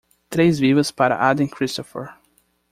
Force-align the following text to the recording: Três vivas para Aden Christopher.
Três 0.31 0.57
vivas 0.57 0.89
para 0.89 1.15
Aden 1.29 1.47
Christopher. 1.47 2.15